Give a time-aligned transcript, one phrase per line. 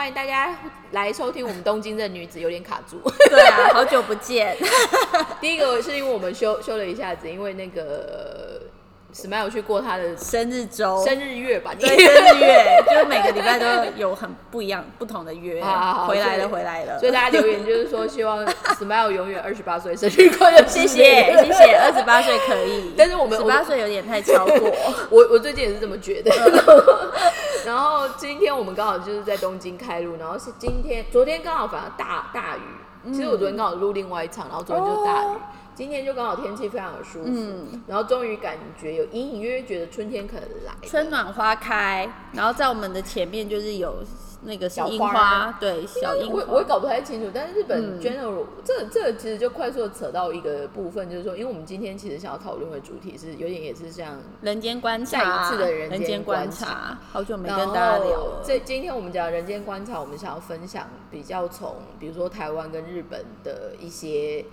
[0.00, 0.56] 欢迎大家
[0.92, 2.98] 来收听我们东京的女子有点卡住。
[3.28, 4.56] 对啊，好久不见。
[5.42, 8.62] 第一个是因为我们休休了一下子，因为那个
[9.12, 13.66] Smile 去过他的生日周、生日月吧，对，生日月，就是每个礼拜都
[13.98, 15.60] 有很不一样、不同的月。
[15.62, 16.98] 好好好回来了，回来了。
[16.98, 21.76] 所以大家留言就是说希望 Smile 永远二十八岁，生日快乐，谢谢，谢谢。
[21.76, 24.74] 二十八岁可以，但是我们十八岁有点太超过。
[25.10, 26.30] 我我最近也是这么觉得。
[27.64, 35.26] 然后今天我们刚好就是在东京开录，然后是今天昨天刚好反而大大雨，其实我昨天刚好录另外一场，然后昨天就大雨。
[35.26, 35.40] 哦
[35.72, 40.74] 今天就刚好天气非常的舒服，嗯然后终于感觉有隐隐约约觉得春天可能来。
[40.82, 43.94] 春暖花开，然后在我们的前面就是有
[44.42, 46.42] 那个是樱花花，对，小樱花。
[46.46, 58.42] 我我也搞不太清楚，但是日本嗯 general、这这其实就快速的扯到一个部分，就是说，因为我们今天其实想要讨论的主题是有点也是像人间观察，下一次的人间间观观察察，好久没跟大家聊了。
[58.42, 64.44] 这今天我们讲人间观察，我们想要分享比较从比如说台湾跟日本的一些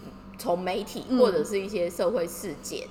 [0.00, 2.88] 嗯从媒体嗯或者是一些社会事件。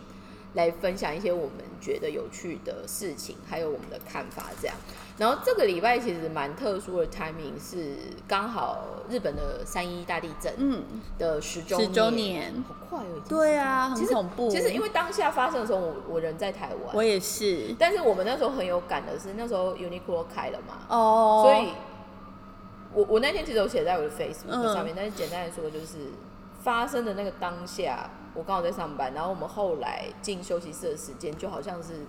[0.55, 4.75] 来分享一些我们觉得有趣的事情，还有我们的看法，这样。
[5.17, 7.95] 然后这个礼拜其实蛮特殊的 timing 是
[8.27, 10.83] 刚好日本的三一大地震嗯，
[11.17, 12.53] 的十周十周年。
[12.67, 13.21] 好快哦！
[13.29, 14.49] 对啊，很恐怖。
[14.49, 17.73] 其实因为当下发生的时候，我我人在台湾，我也是。
[17.79, 21.73] 但是我们那时候很有感的是，那时候 Uniqlo 开了嘛，哦，所以
[22.93, 26.11] 我我那天其实有写在我的 Facebook 嗯上面，但是简单来说就是
[26.61, 32.05] 发生的那个当下，我刚好在上班，然后我们后来进休息室的时间就好像是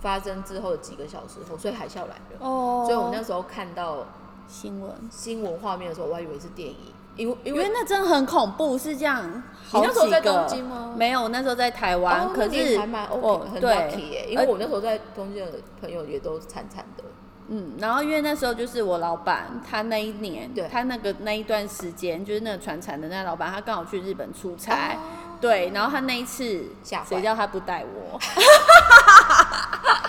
[0.00, 4.06] 发生之后的几个小时后，所以海啸来了，哦，所以我们那时候看到
[4.46, 6.76] 新闻，新闻画面的时候，我还以为是电影，
[7.16, 9.42] 因为因为那真的很恐怖，是这样。
[9.70, 10.94] 好你那时候在东京吗？
[10.96, 13.74] 没有，我那时候在台湾，哦可是还蛮 OK 我很对。
[13.74, 17.04] lucky 耶，因为呃我那时候在东京的朋友也都惨惨的。
[17.48, 20.66] 嗯，然后因为那时候就是我老板，他那一年，对。
[20.68, 24.98] 他那个那一段时间，就是那个船产的那个老板，他刚好去日本出差，哦
[25.44, 28.18] 对，然后他那一次吓坏谁叫他不带我？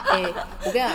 [0.08, 0.24] 哎、
[0.66, 0.90] 我跟你讲，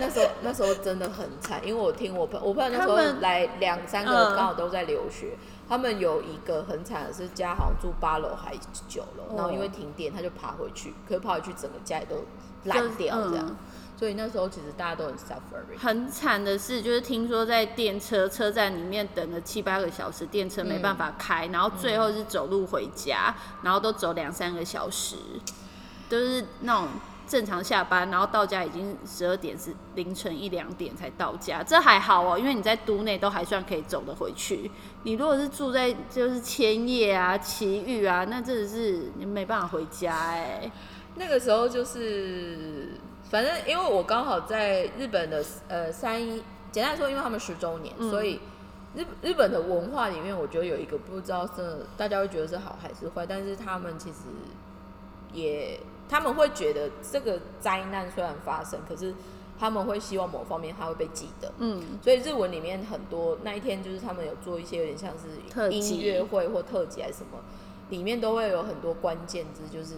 [0.00, 5.34] 那时候那时候真的很惨，因为我听我朋我朋友那时候们来两三个嗯刚好都在留学，
[5.66, 8.54] 他们有一个很惨的是家好像住八楼还
[8.86, 12.16] 九楼，哦然后因为停电他就爬回去，可是爬回去整个家里都
[12.64, 13.56] 烂掉这样，嗯
[14.00, 15.78] 所以那时候其实大家都很 suffering。
[15.78, 25.16] 很惨的是，就是听说在电车车站里面等了七八个小时，电车没办法开，然后最后是走路回家，然后都走两三个小时，
[26.08, 26.88] 都是那种
[27.28, 34.70] 正常下班，然后到家已经十二点是凌晨一两点才到家，这还好哦，因为你在都内都还算可以走得回去。
[35.02, 40.72] 你如果是住在就是千叶啊、埼玉啊，那真的是你没办法回家哎、
[41.16, 42.94] 那个时候就是，
[43.30, 46.42] 反正因为我刚好在日本的呃三一，
[46.72, 48.40] 简单来说，因为他们十周年，嗯所以
[48.94, 54.18] 日日本的文化里面，我觉得有一个不知道是大家会觉得是好还是坏，但是他们其实
[55.32, 59.14] 也他们会觉得这个灾难虽然发生，可是
[59.60, 61.52] 他们会希望某方面他会被记得。
[61.58, 67.38] 嗯，所以日文里面很多那一天就是他们有做一些有点像是音乐会或特辑还是什么，
[67.90, 69.94] 里面都会有很多关键字，就是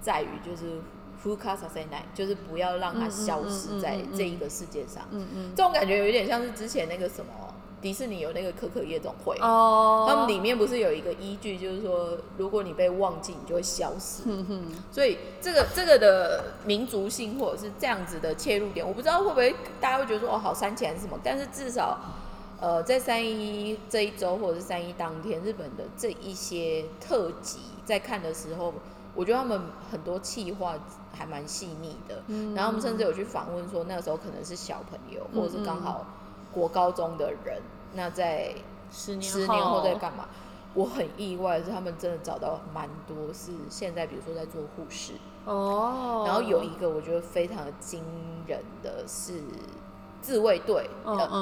[0.00, 0.80] 在于就是
[1.22, 5.04] “full c a s a s a n 就是不要让它消失在这一个世界上。
[5.10, 7.32] 嗯嗯，这种感觉有点像是之前那个什么
[7.80, 9.36] 迪士尼有那个可可夜总会。
[9.40, 14.22] 哦，他们里面不是有一个依据，就是说，如果你被忘记，你就会消失。
[14.92, 21.98] 所以这个这个的民族性或者是这样子的切入点，我不知道会不会大家会觉得说哦好煽情还是什么，但是至少
[22.60, 28.72] 呃在三一这一周或者是三一当天，日本的这一些特辑在看的时候，
[29.16, 29.60] 我觉得他们
[29.90, 30.76] 很多企划
[31.12, 32.54] 还蛮细腻的，嗯。
[32.54, 36.06] 然后我们甚至有去访问说那个时候可能是小朋友嗯或者是刚好
[36.52, 37.60] 国高中的人，
[37.94, 38.54] 那在
[38.90, 40.28] 十年十年后在干嘛？
[40.74, 45.12] 我很意外的是，他们真的找到蛮多是现在，比如说在做护士，
[45.44, 48.02] 哦，然后有一个我觉得非常的惊
[48.46, 49.34] 人的是
[50.22, 50.88] 自卫队。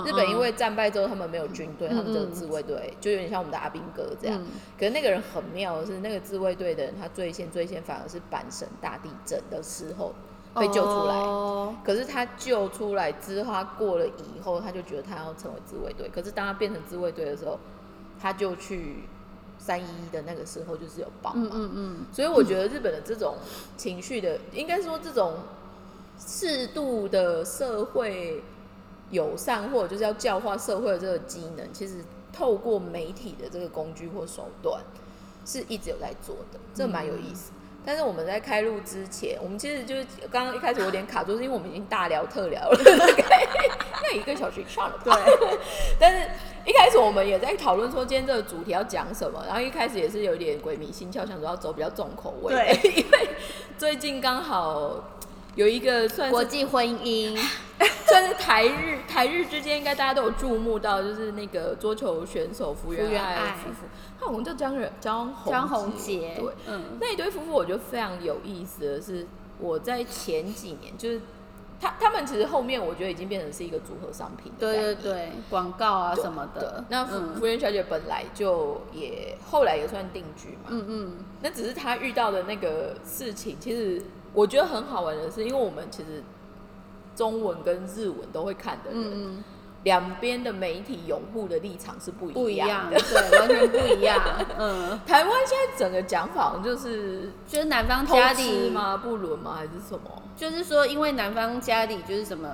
[0.05, 4.37] 日本嗯因为战败之后，他们没有军队，嗯他们只有嗯自卫队，就有点像我们的阿兵哥这样。
[4.43, 4.47] 嗯
[4.79, 10.13] 可是那个人很妙的是，那个自卫队的人，他最先最先反而是阪神大地震的时候
[10.55, 11.15] 被救出来。
[11.15, 16.11] 哦可是他救出来之后，他过了以后，他就觉得他要成为自卫队。
[16.13, 17.59] 可是当他变成自卫队的时候，
[18.21, 19.05] 他就去
[19.59, 21.47] 三一一的那个时候就是有帮忙。
[21.47, 23.37] 嗯嗯嗯，所以我觉得日本的这种
[23.77, 25.35] 情绪的，应该说这种
[26.19, 28.43] 适度的社会
[29.11, 34.83] 友善，或者就是要教化社会的这个机能，其实透过媒体的这个工具或手段，
[35.45, 37.53] 是一直有在做的，这蛮有意思。
[37.83, 42.79] 但是我们在开录之前，我们其实就是刚刚一开始有点卡住，是因为我们已经大聊特聊了，
[44.03, 45.17] 那一个小时以上了吧。
[45.25, 45.59] 对，
[45.99, 46.29] 但是
[46.67, 53.31] 一开始我们也在讨论说今天这个主题要讲什么，然后一开始也是有点鬼迷心窍，想说要走比较重口味，对 因为
[53.79, 55.03] 最近刚好
[55.57, 57.37] 有一个算是国际婚姻，
[58.07, 63.87] 算是台日台日之间应该大家都有注目到，就是那个桌球选手福原爱夫妇，
[64.19, 69.27] 他好像叫江人江宏江宏杰，对，嗯，那一对夫妇，我觉得非常有意思的是，
[69.59, 71.21] 我在前几年就是
[71.81, 75.13] 他他们其实后面我觉得已经变成是一个组合商品的对对。
[75.13, 77.35] 对，广告啊什么的，那福嗯。
[77.35, 86.23] 福原小姐本来就也后来也算定居嘛，嗯嗯，那只是她遇到的那个事情，其实我觉得很好玩的是，因为我们其实
[87.15, 89.45] 中文跟日文都会看的人，嗯嗯，
[89.85, 93.01] 两边的媒体拥护的立场是不不一样，一样的。
[93.01, 94.21] 对，完全不一样，
[94.59, 98.97] 嗯，台湾现在整个讲法好像就是就是男方家里吗？
[98.97, 99.55] 不伦吗？
[99.57, 100.23] 还是什么？
[100.37, 102.49] 就是说，因为男方家里就是什么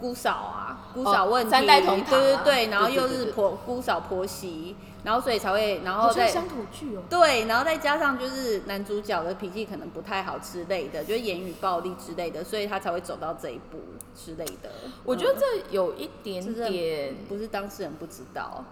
[0.00, 4.76] 姑嫂啊，姑嫂问题，三代同堂啊对对对，然后又是婆姑嫂婆媳，
[5.08, 7.02] 然后所以才会，然后再乡土剧哦。
[7.08, 13.78] 对，然后再加上就是男主角的脾气可能不太好之类的，就是言语暴力之类的，所以他才会走到这一步
[14.14, 14.70] 之类的。
[15.04, 18.62] 我觉得嗯这有一点点，不是当事人不知道，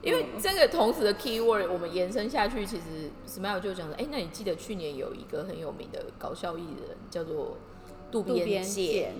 [0.00, 7.58] 因为这个同时的 keyword 我们延伸下去，其实 Smile 就讲说，哎、那你记得去年有一个很有名的搞笑艺人叫做
[8.12, 9.14] 渡边健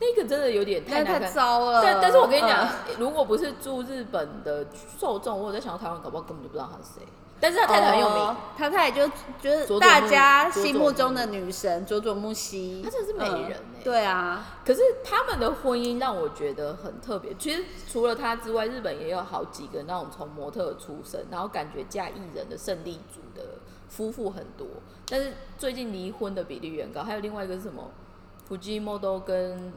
[0.00, 1.32] 那个真的有点太太难看。
[1.32, 1.82] 糟了。
[1.82, 4.66] 但但是我跟你讲嗯，如果不是住日本的
[4.98, 7.06] 受众，我在想到台湾搞不好根本就不知道他是谁。
[7.40, 9.08] 但是他太太很有名，哦他太太就
[9.40, 17.32] 就是大家心目中的女神佐佐木希，她真的是美人哎欸对啊，可是他们的婚姻让我觉得很特别。
[17.38, 23.42] 其实除了他之外，日本也有好几个那种从模特出身，然后感觉嫁艺人的胜利组的
[23.88, 24.66] 夫妇很多。
[25.06, 27.02] 但是最近离婚的比例远高。
[27.02, 27.90] 还有另外一个是什么
[28.48, 29.72] ？Fujimoto 跟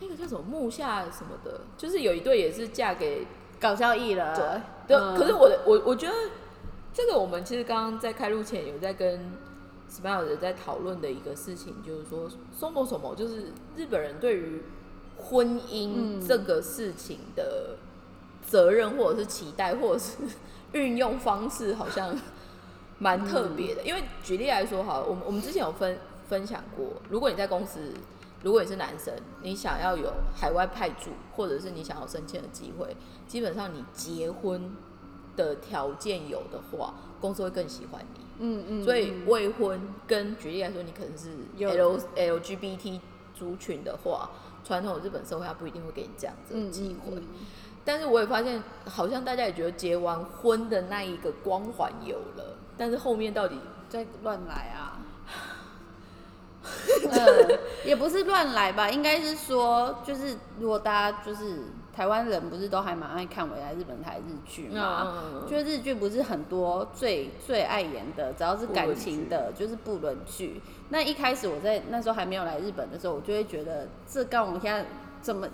[0.00, 3.26] 那个叫什么木下什么的，就是有一对也是嫁给
[3.60, 4.44] 搞笑艺人，对
[4.88, 4.96] 对。
[4.96, 6.14] 嗯可是我的我我觉得
[6.92, 9.32] 这个我们其实刚刚在开录前有在跟
[9.90, 14.62] Smile 的在讨论的一个事情，就是说 somo 什么，就是日本人对于
[15.16, 17.76] 婚姻嗯这个事情的
[18.44, 20.16] 责任或者是期待或者是
[20.72, 22.16] 运用方式，好像
[22.98, 23.82] 蛮特别的。
[23.82, 25.98] 因为举例来说，好了，我们我们之前有分
[26.28, 27.92] 分享过，如果你在公司。
[28.42, 29.10] 如果你是男生，
[29.40, 32.94] 你想要有海外派驻，或者是你想要升迁的机会，
[33.26, 34.76] 基本上你结婚
[35.34, 36.92] 的条件有的话，
[37.22, 38.20] 公司会更喜欢你。
[38.40, 43.00] 嗯嗯，所以嗯未婚跟举例来说，你可能是有 L LGBT
[43.34, 44.28] 族群的话，
[44.62, 47.14] 传统日本社会它不一定会给你这样子的嗯机会。
[47.14, 47.46] 嗯嗯
[47.82, 54.98] 但是我也发现，好像大家也觉得结完婚的那一个光环有了，但是后面到底在乱来啊。
[57.10, 65.12] 呃，也不是乱来吧，应该是说，就是如果大家就是台湾人，不是都还蛮爱看未来日本台日剧嘛？
[65.14, 70.62] 嗯就日剧不是很多最最爱演的，只要是感情的，就是不伦剧。
[70.88, 74.86] 那一开始我在那时候还没有来日本的时候，我就会觉得这跟我们现在
[75.20, 75.46] 怎么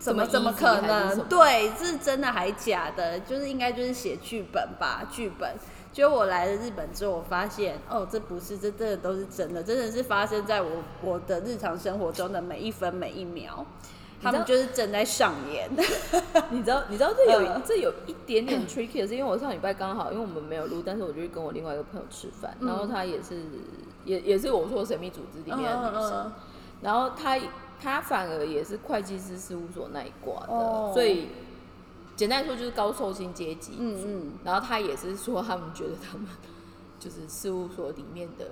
[0.00, 1.16] 怎么怎么可能？
[1.16, 3.20] 么对，是真的还假的？
[3.20, 5.54] 就是应该就是写剧本吧，剧本。
[5.96, 10.68] 结果我来了日本之后，我发现哦，这不是，这真的都是真的，真的是发生在我
[11.00, 13.64] 我的日常生活中的每一分每一秒，
[14.22, 15.70] 他们就是正在上演。
[16.52, 17.62] 你知道，你知道这有、嗯。
[17.64, 23.40] 这有一点点 tricky 的是，因为我上礼拜刚好，因为我们没有录，但是我就去跟我另外一个朋友吃饭，然后他也是
[24.04, 26.32] 也也是我说神秘组织里面的女生，嗯嗯。
[26.82, 27.38] 然后他
[27.82, 30.90] 他反而也是会计师事务所那一挂的，哦。
[30.92, 31.28] 所以
[32.16, 33.76] 简单来说就是高寿薪阶级。
[33.78, 36.26] 嗯嗯，然后他也是说，他们觉得他们
[36.98, 38.46] 就是事务所里面的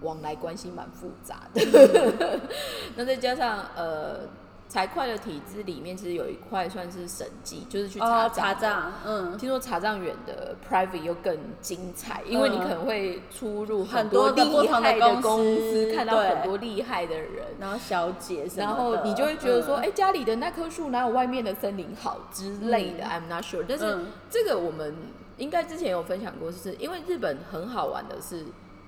[0.00, 2.40] 往来关系蛮复杂的。
[2.96, 4.20] 那再加上呃，
[4.68, 8.44] 财会的体制里面，其实有一块算是审计，就是去查哦，账。
[8.44, 17.44] 查账，嗯，听说查账员的 private 又更精彩，因为你可能会出入很多厉害的公公司司，看到对很多厉害的人。
[17.60, 23.64] 然后小姐什么的，然后你就会觉得说，嗯哎、家里的那棵树哪有外面的森林好之类的、嗯 i m not sure。
[23.68, 24.92] 但是嗯这个我们
[25.36, 28.44] 应该之前有分享过，就是因为日本很好玩的是，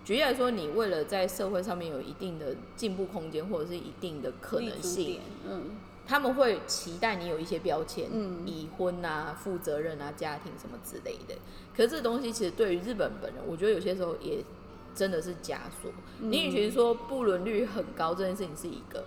[0.06, 5.72] 举例来说，你为了在社会上面有一定的进步空间或者是一定的可能性嗯
[6.06, 11.34] 他们会期待你有一些标签，嗯已婚啊、负责任啊、家庭什么之类的。
[11.76, 14.44] 可是这东西其实对于日本本人，我觉得有些时候也
[14.94, 15.90] 真的是枷锁。
[16.20, 19.04] 嗯你与其说不伦率很高这件事情是一个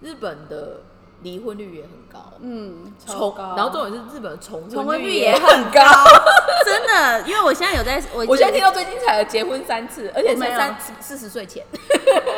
[0.00, 0.80] 日本的
[1.22, 3.54] 离婚率也很高，嗯，超，高。
[3.56, 5.80] 然后重点是日本的重重婚率也很高。
[6.64, 10.52] 真的，因为我现在有在，我我现在听到最精彩的结婚三次，而且我没有。
[10.52, 11.64] 才三四十岁前，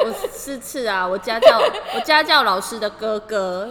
[0.04, 1.58] 我四次啊，我家教
[1.94, 3.68] 我家教老师的哥哥，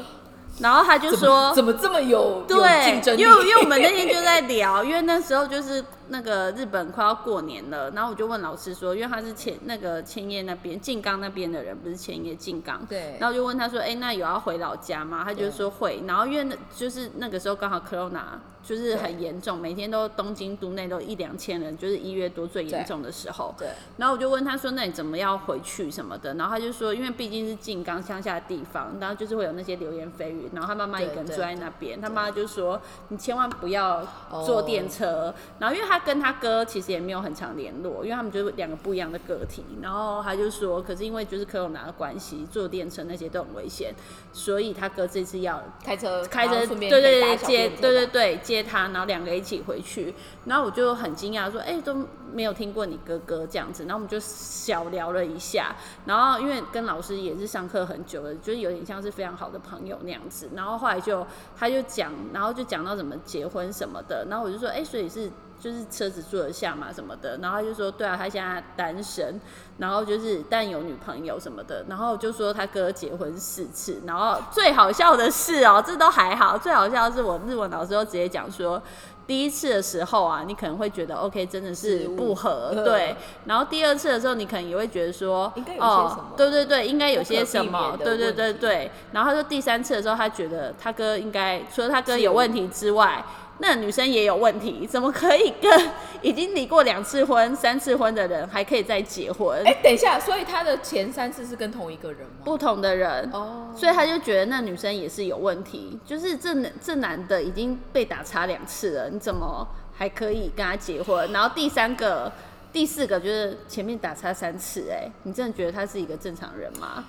[0.60, 3.22] 然后他就说，怎么这么有有竞对，争力？
[3.22, 15.24] 因为因为我们那天就在聊，因为那时候就是那个日本快要过年了，然后我就问老师说，因为他是千那个千叶那边静冈那边的人，不是千叶静冈，对然后就问他说，哎、那有要回老家吗？
[15.26, 18.22] 他就说会，然后因为那就是那个时候刚好 corona
[18.64, 23.68] 就是很严重，每天都东京都内都一两千人，就是一月多最严重的时候，对
[23.98, 30.50] 然后我就问他说：“那你怎么要回去什么的？”然后他就说：“因为毕竟是静冈乡下的地方，然后就是会有那些流言蜚语。
[30.54, 32.80] 然后他妈妈一个人对住在那边，他妈妈就说
[33.10, 34.02] ：‘你千万不要
[34.46, 35.36] 坐电车。
[35.60, 39.64] 然后因为他跟他哥其实也没有很常联络，因为他们就是两个不一样的个体。
[39.82, 43.94] 然后他就说：‘可是因为就是科隆拿的关系，坐电车那些都很危险，
[44.32, 50.14] 所以他哥这次要开车开车，对对对接，对对对接他，然后两个一起回去，
[50.46, 51.96] 然后我就很惊讶说，哎、都
[52.32, 61.26] 没有听过你哥哥这样子，然后我们就小聊了一下，然后因为跟老师也是上课很久了，就是有点像是非常好的朋友那样子，然后后来就
[61.58, 65.32] 他就讲，然后就讲到怎么结婚什么的，然后我就说，哎、所以是。
[65.64, 69.40] 就是车子坐得下嘛什么的，然后他就说对啊，他现在单身，
[69.78, 78.84] 然后就是但有女朋友什么的，然后就说他哥结婚四次，然后最好笑的是哦，这都还好，最好笑的是我日文老师都直接讲说。
[79.26, 83.16] 第一次的时候啊，你可能会觉得 OK，真的是不合，嗯对。
[83.46, 88.92] 然后第二次的时候，你可能也会觉得说，应该有些什么哦，对对对，应该有些什么，对对对对。
[89.14, 93.24] 然后他说第三次的时候，他觉得他哥应该除了他哥有问题之外，
[93.60, 95.92] 那女生也有问题，怎么可以跟
[96.22, 99.64] 已经离过两次婚、三次婚的人还可以再结婚？
[99.66, 102.42] 哎、等一下，所以他的前三次是跟同一个人吗？
[102.44, 111.32] 不同的人，哦，所以他就觉得那女生也是有问题，就是这男这男的已经被打叉两次了，你怎么还可以跟他结婚？
[111.32, 112.32] 然后第三个、
[112.74, 117.06] 第四个就是前面打叉三次、哎，你真的觉得他是一个正常人吗？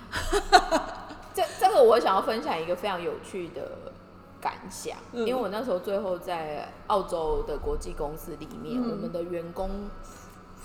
[1.33, 3.91] 这这个我想要分享一个非常有趣的
[4.45, 5.25] 感想，嗯。
[5.25, 8.91] 因为我那时候最后在澳洲的国际公司里面，嗯。
[8.91, 9.89] 我们的员工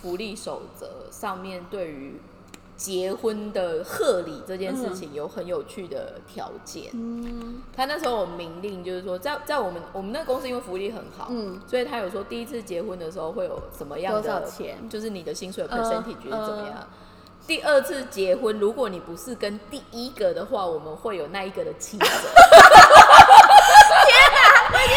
[0.02, 2.20] 福利守则上面对于
[2.76, 6.90] 结婚的贺礼这件事情有很有趣的条件。
[6.92, 7.62] 嗯。
[7.74, 14.76] 他那时候有明令，就是说在在我们我们那个公司因为福利很好，嗯，所以他有说第一次结婚的时候会有什么样的多少钱？
[14.90, 16.86] 就是你的薪水的嗯 percentage 是怎么样。
[17.46, 22.06] 第二次结婚，如果你不是跟第一个的话，我们会有那一个的七折。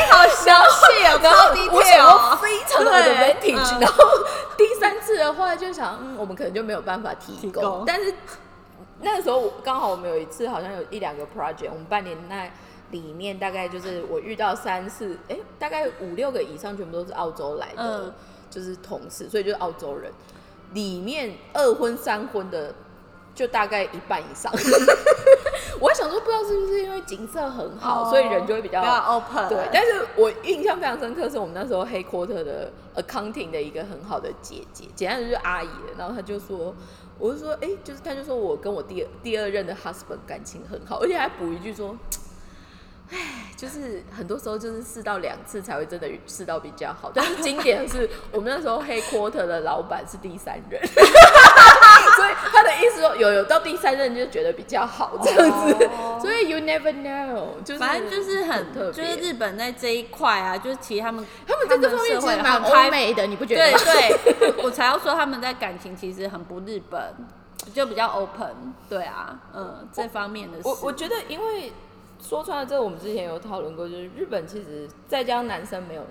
[0.10, 2.38] 好详细哦， 然后我想要哦。
[2.42, 4.04] 非常的对 advantage，、嗯然后
[4.58, 7.84] 第三次的话就想，嗯，我们可能就没有办法提供。
[7.86, 8.14] 但是
[9.02, 12.52] 那个时候我刚好我们有一次好像有一两个 project，我们半年内
[12.92, 18.14] 里面大概就是我遇到三次，哎、大概五六个以上全部都是澳洲来的，嗯
[18.50, 20.12] 就是同事，所以就是澳洲人。
[20.74, 22.74] 里面二婚三婚的
[23.36, 24.52] 就大概一半以上。
[25.80, 35.94] 我还想说，不知道是不是因为景色很好，哦所以人就会比较 open，对，但是我印象非常深刻，是我们那时候黑 quarter 的 accounting 的一个很好的姐姐，简单的就是阿姨了。
[35.98, 36.76] 然后她就说，
[37.18, 41.98] 我就说，哎、就是她就说我跟我第二第二任的 husband 感情很好，而且还补一句说，
[43.12, 47.12] 哎，就是很多时候就是试到两次才会真的试到比较好。
[47.14, 50.82] 但是经典的是，我们那时候黑 quarter 的老板是第三任。
[52.52, 63.80] 他的意思说，有有到第三任就觉得比较好这样子，哦所以 you never know，就是反正就是很特别，就是日本在这一块啊，就是其实他们他们在这方面其实蛮开欧美的，你不觉得对吗？
[64.40, 67.02] 对，我才要说他们在感情其实很不日本，
[67.74, 68.74] 就比较 open。
[68.90, 70.68] 对啊，嗯，这方面的事。
[70.68, 71.72] 我我觉得，因为
[72.22, 76.06] 说穿了，这个我们之前有讨论过，就是日本其实再加上男生没有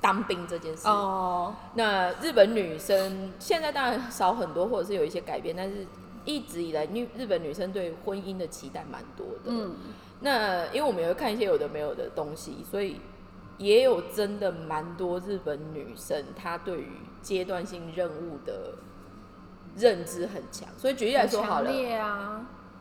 [0.00, 5.86] 当兵这件事，哦，那日本女生现在当然少很多，或者是有一些改变，但是
[6.24, 9.44] 一直以来，日日本女生对婚姻的期待蛮多的。
[9.46, 9.76] 嗯，
[10.20, 13.00] 那因为我们也会看一些有的没有的东西，所以
[13.58, 18.74] 也有真的蛮多日本女生，她对于阶段性任务的
[19.76, 20.66] 认知很强。
[20.78, 21.70] 所以举例来说好了，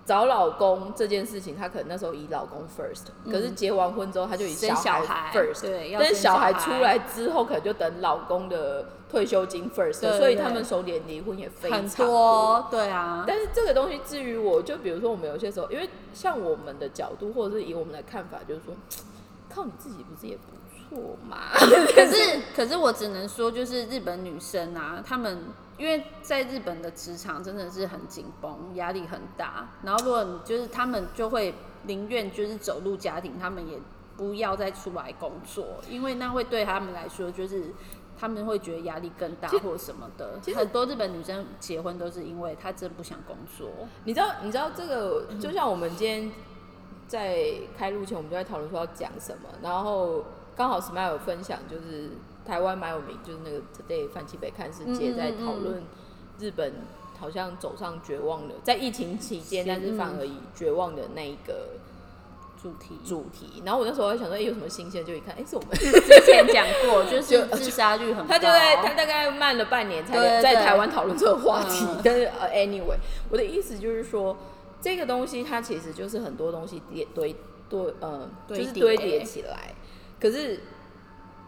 [0.09, 5.69] 找老公这件事情，她可能那时候以老公 first，、可是结完婚之后，她就以生小小孩 first。
[5.93, 18.73] 但是生小孩孩出来之后，可能就等老公的退休金 first，所以他们手里的离婚也非常很多，对啊，但是这个东西至于我，就比如说我们有些时候，因为像我们的角度，或者是以我们的看法，就是说，
[19.47, 21.37] 靠你自己不是也不错嘛？
[21.53, 25.37] 可是，可是我只能说，就是日本女生啊，她们
[25.79, 29.69] 因为在日本的职场真的是很紧绷，压力很大。
[29.81, 33.79] 然后，如果你就是他们就会宁愿就是走入家庭，他们也
[34.17, 37.73] 不要再出来工作，因为那会对他们来说就是
[38.19, 40.37] 他们会觉得压力更大或什么的。
[40.41, 43.69] 其实很多日本女生结婚都是因为她真不想工作。
[44.03, 46.29] 你知道，你知道这个，就像我们今天
[47.07, 52.11] 在开录前，我们就在讨论说要讲什么，然后刚好 Smile 有分享，就是
[52.49, 55.83] 台湾蛮有名，就是那个 Today 范奇北看世界在讨论
[56.39, 56.73] 日本
[57.19, 61.77] 好像走上绝望的，在疫情期间，但是反而以绝望的那一个
[62.59, 63.61] 主题主题。
[63.63, 65.05] 然后我那时候还想说，哎、有什么新鲜？
[65.05, 68.33] 就一看，哎、是我们，之前讲过， 就是就自杀率很高。
[68.33, 71.85] 他就在他大概慢了半年才在台湾讨论这个话题。
[71.87, 72.97] 嗯但是呃，anyway，
[73.29, 74.35] 我的意思就是说，
[74.81, 77.35] 这个东西它其实就是很多东西叠堆
[77.69, 79.75] 堆呃，就是堆叠起来。
[80.19, 80.59] 可是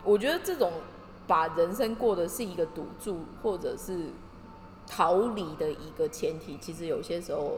[0.03, 0.71] 我觉得这种
[1.31, 4.07] 把人生过的是一个赌注，或者是
[4.85, 7.57] 逃离的一个前提，其实有些时候，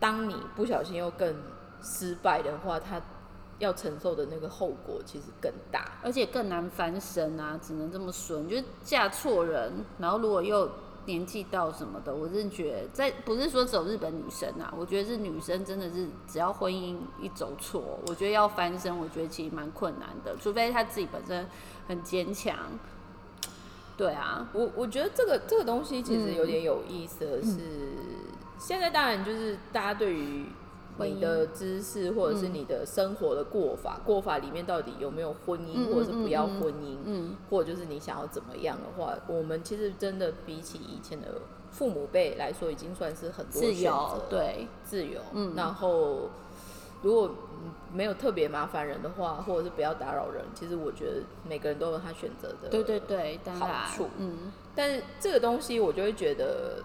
[0.00, 1.36] 当你不小心又更
[1.82, 2.98] 失败的话，他
[3.58, 5.98] 要承受的那个后果其实更大。
[6.02, 8.40] 而且更难翻身啊，只能这么说。
[8.40, 10.70] 你就嫁错人，然后如果又
[11.04, 21.46] 年纪到什么的，我真的觉得在不是说走日本女生啊，我觉得是女生真的是只要婚姻一走错，我觉得要翻身，我觉得其实蛮困难的，除非她自己本身
[21.88, 22.54] 很坚强。
[23.96, 27.58] 对啊，我我觉得这个这个东西其实嗯有点有意思的是，
[28.56, 30.44] 现在当然就是大家对于
[31.00, 32.54] 你的知识或者是嗯。
[32.54, 41.40] 你的生活的过法，过法里面到底有没有婚姻，嗯或者是不要婚姻，嗯，或者就是你想要怎么样的话，我们其实真的比起以前的
[41.72, 45.54] 父母辈来说，已经算是很多自选择由，对，自由，嗯。
[45.56, 46.30] 然后
[47.02, 47.30] 如果
[47.62, 56.82] 嗯没有特别麻烦人的话，或者是不要打扰人，其实我觉得每个人都有他选择的对对对，好处嗯，但是这个东西我就会觉得，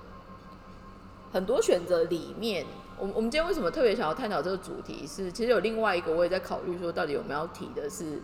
[1.31, 2.65] 很多选择里面，
[2.97, 5.31] 我们我们今天为什么特别想要探讨这个主题是？
[5.31, 8.21] 其实有另外一个我也在考虑说，到底有没有要提的是，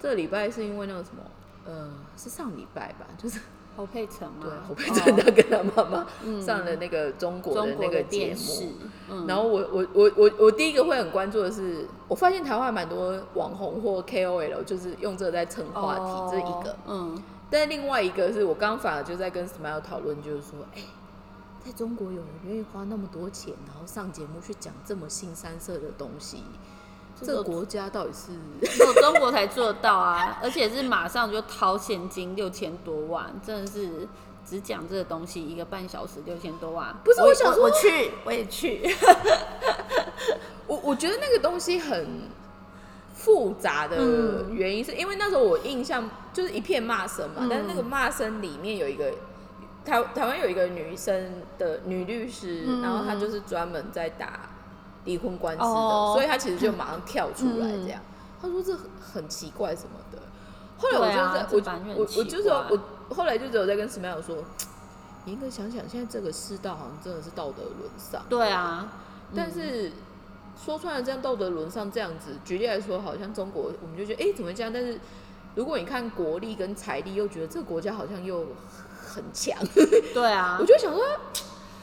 [0.00, 1.22] 这个礼拜是因为那个什么，
[1.66, 3.38] 呃，是上礼拜吧，就是
[3.76, 4.42] 侯佩岑吗？
[4.42, 8.72] 对侯佩岑他跟他妈妈嗯上了那个中国的那个节目。，
[9.10, 16.76] 嗯，然后我我我我我第一个会很关注的是，我发现台湾蛮多网红或 KOL 就是用这个在蹭话题，这是一个。
[16.86, 20.82] 嗯，但另外一个是我刚刚反而就在跟 Smile 讨论，就是说，哎、
[21.64, 26.44] 在中国有人愿意花那么多钱，然后上节目去讲这么新三色的东西，
[27.22, 28.32] 这个国家到底是？
[28.66, 34.08] 只有中国才做得到啊，而且是马上就掏现金六千多万，真的是
[34.44, 36.94] 只讲这个东西一个半小时六千多万。
[37.04, 38.94] 不是我我想说我去，我也去。
[40.66, 42.28] 我我觉得那个东西很
[43.14, 49.12] 复杂的嗯原因，是因为那时候我印象就是一片骂声嘛，嗯但是那个骂声里面有一个
[49.84, 54.48] 台台湾有一个女生的女律师，嗯然后她就是专门在打
[55.04, 58.00] 离婚官司的，哦所以他其实就马上跳出来嗯这样。
[58.40, 60.18] 他说这很很奇怪什么的。
[60.78, 61.06] 后来我
[61.50, 64.38] 就在、我我我就是我后来就只有在跟 Smile 说，
[65.26, 68.22] 严格想想，现在这个世道好像真的是道德沦丧。
[68.30, 68.88] 对啊，
[69.36, 69.92] 但是
[70.64, 74.72] 说穿了，这样道德沦丧这样子，举例来说，好像中国我们就觉得，哎、怎么会这样？
[74.72, 74.98] 但是
[75.54, 78.46] 如果你看国力跟财力，又觉得这个国家好像又
[79.06, 79.58] 很强，
[80.14, 81.04] 对啊 我，就想说，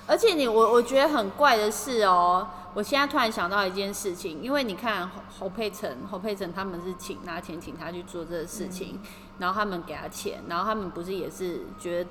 [0.08, 9.00] 而且你我我觉得很怪的是哦，我现在突然想到一件事情，因为你看侯侯佩岑，侯佩岑他们是请拿钱请他去做这个事情，
[9.40, 12.10] 然后他们给他钱，然后他们不是也是觉得，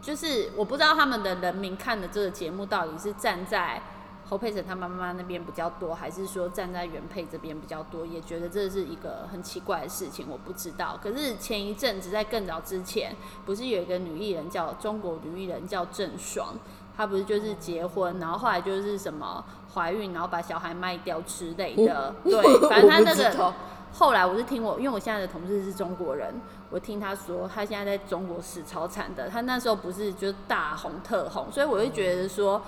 [0.00, 3.82] 就是我不知道他们的人民看的这个节目到底是站在。
[4.28, 8.06] 侯佩岑他妈妈那边比较多，还是说站在原配这边比较多？
[8.06, 10.96] 也觉得这是一个很奇怪的事情，我不知道。
[11.02, 16.54] 可是前一阵子在更早之前，不是有一个女艺人叫中国女艺人叫郑爽，
[16.96, 22.14] 她不是就是结婚，然后后来就是什么怀孕，然后把小孩卖掉之类的。
[22.24, 23.54] 对， 反正他那个
[23.92, 26.32] 后来我是听我，因为我现在的同事是中国人，
[26.70, 29.28] 我听他说他现在在中国死超惨的。
[29.28, 32.62] 他那时候不是就大红特红，所以我就觉得说，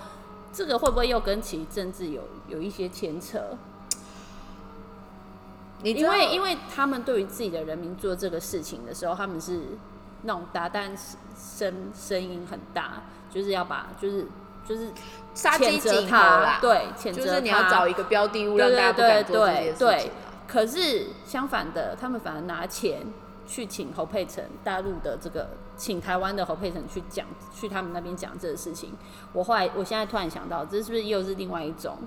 [0.51, 3.39] 这个会不会又跟其政治有有一些牵扯？
[5.81, 9.61] 你因为因为为他们对于自己的人民做这个事情的时候，他们是
[10.23, 10.95] 那种打蛋
[11.37, 14.25] 声声音很大，就是要把就是
[14.67, 14.91] 就是
[15.33, 20.15] 杀鸡儆猴他啦，，对，谴责就是你要找一个标的物，对让大家不敢做这对件事对情啊。
[20.47, 23.01] 可是相反的，他们反而拿钱
[23.47, 28.93] 去请侯佩岑，大陆的这个请台湾的侯佩岑去讲，去他们那边讲这个事情。
[29.33, 31.97] 我后来，我现在突然想到，这是不是又是另外一种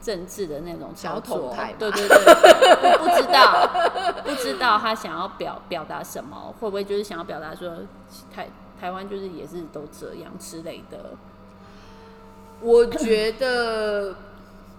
[0.00, 1.56] 政治的那种想要操作？
[1.78, 7.70] 对对对，我不知道，不知道他想要表表达什么，会不会就是想要表达说
[8.34, 8.48] 台
[8.80, 11.10] 台湾就是也是都这样之类的？
[12.62, 14.14] 我觉得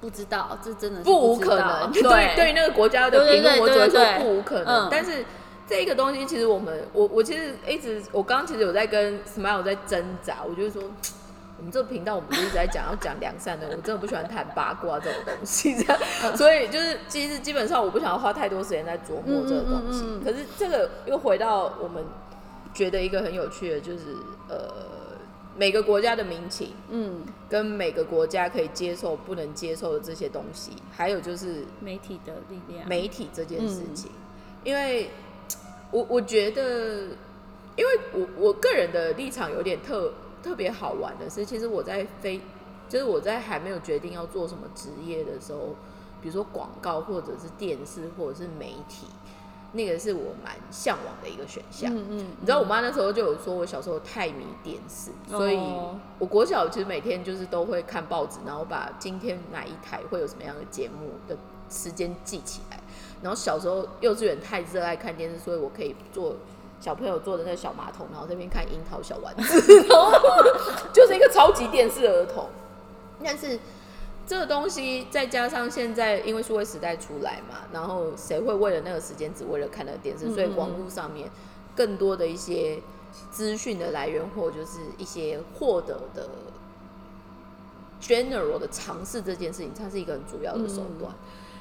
[0.02, 1.91] 不知道，这真的是不无知道可能。
[1.93, 4.88] 对对于，那个国家的对对评论，我只会说不无可能。
[4.88, 5.24] 嗯但是
[5.67, 10.84] 这个东西，其实我们，我我其实一直，我刚刚其实有在跟 Smile 在挣扎，我就是说。
[11.56, 20.02] 我们这个频道，我们就一直在讲要讲良善的， 我真的不喜欢谈八卦这种东西，这样，嗯 所以就是其实基本上我不想要花太多时间在琢磨这个东西。
[20.04, 22.04] 嗯嗯嗯嗯可是这个又回到我们
[22.74, 24.00] 觉得一个很有趣的，就是
[24.50, 24.58] 呃
[25.56, 33.96] 每个国家的民情，嗯，跟每个国家可以接受、不能接受的这些东西，还有就是媒体的力量，媒体这件事嗯。
[33.96, 34.12] 情，
[34.63, 35.10] 因为
[35.92, 37.10] 我我觉得，
[37.76, 40.12] 因为我我个人的立场有点特
[40.42, 42.42] 特别好玩的是，其实我在非
[42.89, 45.76] 就是我在还没有决定要做什么职业的时候，
[46.22, 49.06] 比如说广告或者是电视或者是媒体，
[49.74, 51.94] 那个是我蛮向往的一个选项。
[51.94, 61.36] 嗯嗯，你知道我妈那时候就有说，我小时候太迷电视，所以哦我国小其实每天就是都会看报纸，然后把今天哪一台会有什么样的节目的
[61.70, 62.80] 时间记起来。
[63.22, 66.36] 然后小时候幼稚园太热爱看电视，所以我可以坐
[66.80, 70.12] 小朋友坐的那个小马桶，然后这边看樱桃小丸子， 然后
[70.94, 72.50] 就是一个超级电视儿童。
[73.24, 73.58] 但是
[74.26, 80.28] 这个东西再加上现在因为数位时代出来嘛，然后谁会为了那个时间只为了看那个电视？
[80.28, 81.30] 嗯所以网络上面
[81.76, 82.80] 更多的一些
[83.30, 86.30] 资讯的来源，或就是一些获得的
[88.02, 91.14] general 的尝试这件事情，它是一个很主要的手段。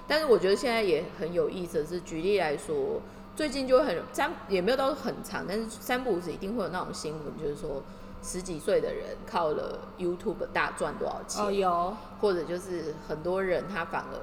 [0.07, 3.01] 但是我觉得现在也很有意思的是，举例来说，
[3.35, 7.83] 最近就会很三也没有到很长，但是三不五时一定会有那种新闻，就是说
[8.23, 14.19] 十几岁的人靠了 YouTube 大赚多少钱，哦有，或者就是很多人他反而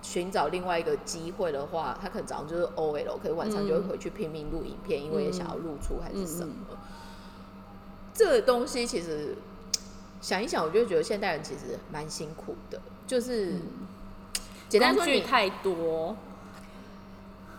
[0.00, 6.54] 寻找另外一个机会的话，他可能早上就是 OL，可是晚上就会回去拼命录影片，因为也想要露出还是什么。
[8.14, 9.36] 这个东西其实
[10.20, 13.54] 想一想，我就觉得现代人其实蛮辛苦的，就是、
[14.68, 16.16] 简单说你太多，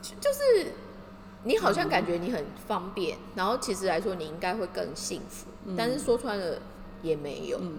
[0.02, 0.74] 就是
[1.44, 6.60] 你好像感觉你很方便，然后其实来说你应该会更幸福，但是说穿了
[7.02, 7.58] 也没有。
[7.62, 7.78] 嗯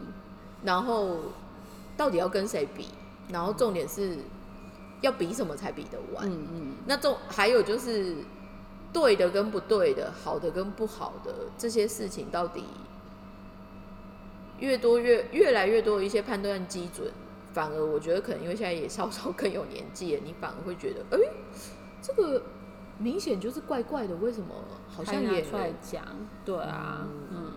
[0.65, 1.17] 然后
[1.97, 2.87] 到底要跟谁比？
[3.29, 4.17] 然后重点是
[5.01, 6.25] 要比什么才比得完？
[6.31, 8.15] 嗯嗯，那重还有就是
[8.93, 12.63] 对的跟不对的，好的跟不好的这些事情，到底
[14.61, 17.11] 越多越越来越多的一些判断基准，
[17.53, 21.21] 反而我觉得可能因为现在也稍稍更有年纪了，你反而会觉得，哎、
[22.01, 22.41] 这个
[23.03, 24.55] 明显就是怪怪的，为什么
[24.89, 26.05] 好像也还拿出来讲，
[26.45, 27.53] 对啊，嗯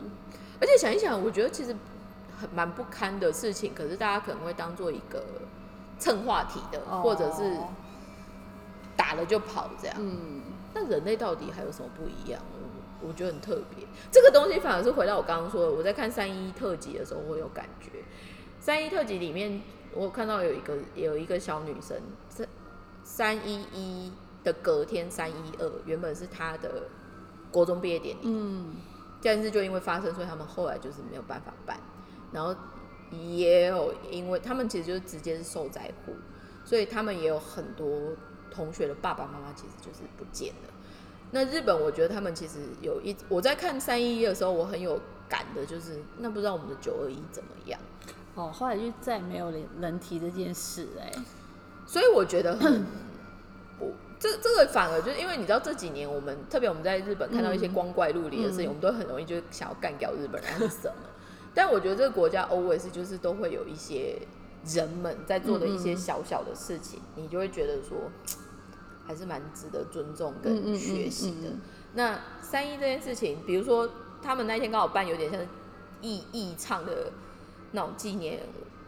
[0.60, 1.76] 而且想一想，我觉得其实
[2.40, 5.24] 很蛮不堪的事情，可是大家可能会当做一个
[6.00, 7.58] 蹭话题的，哦或者是
[8.96, 9.96] 打了就跑这样。
[10.00, 10.42] 嗯
[10.74, 12.42] 那人类到底还有什么不一样？
[12.52, 13.86] 我我觉得很特别。
[14.12, 17.90] 这个东西反而是回到我刚刚说的，我在看三一特辑的时候，我有感觉。
[18.60, 19.62] 三一特辑里面，
[19.94, 22.48] 我看到有一个有一个小女生，三
[23.04, 24.12] 三一一
[24.46, 26.84] 的隔天三一二，原本是他的
[27.52, 28.76] 国中毕业典礼，嗯
[29.22, 31.78] 但是就因为发生，所以他们后来就是没有办法办。
[32.32, 32.56] 然后
[33.12, 36.14] 也有因为他们其实就是直接是受灾户，
[36.64, 38.14] 所以他们也有很多
[38.52, 40.70] 同学的爸爸妈妈其实就是不见了。
[41.32, 47.80] 那日本，我觉得他们其实有一我在看三一一的时候，我很有感的，就是那不知道我们的九二一怎么样。
[48.36, 51.12] 哦，后来就再也没有人人提这件事哎、
[51.88, 52.86] 所以我觉得很，
[53.80, 61.10] 我这这个反而就是因为你知道这几年我们特别我们在日本看到一些光怪陆离的事情，嗯我们都很容易就想要干掉日本人还是什么。
[61.54, 64.18] 但我觉得这个国家 always 就是都会有一些
[64.66, 68.12] 人们在做的一些小小的事情，你就会觉得说
[69.06, 71.50] 还是蛮值得尊重跟嗯学习的。
[71.94, 73.90] 那三一这件事情，比如说
[74.22, 75.48] 他们那天刚好办有点像是
[76.02, 77.12] 义义唱的
[77.72, 78.42] 那种纪念